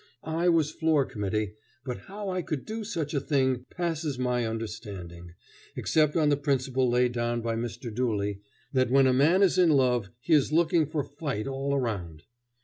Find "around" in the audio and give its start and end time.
11.75-12.23